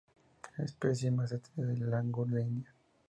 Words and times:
Es 0.41 0.57
la 0.57 0.65
especie 0.65 1.11
más 1.11 1.31
extendida 1.31 1.85
de 1.85 1.91
langur 1.91 2.27
en 2.31 2.39
India. 2.47 2.73